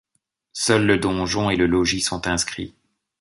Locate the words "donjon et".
0.97-1.55